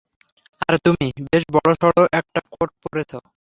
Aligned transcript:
আর 0.67 0.75
তুমি 0.85 1.05
বেশ 1.27 1.43
বড়সড় 1.51 2.01
একটা 2.13 2.39
কোট 2.51 2.69
পড়েছ। 2.83 3.11